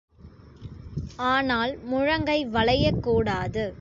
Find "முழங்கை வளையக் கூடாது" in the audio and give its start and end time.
1.83-3.65